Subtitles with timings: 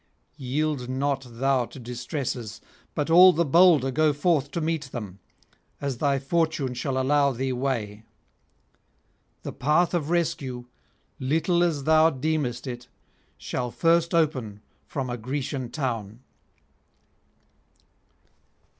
[0.35, 2.59] Yield not thou to distresses,
[2.95, 5.19] but all the bolder go forth to meet them,
[5.79, 8.01] as thy fortune shall allow thee way.
[9.43, 10.65] The path of rescue,
[11.19, 12.87] little as thou deemest it,
[13.37, 16.21] shall first open from a Grecian town.'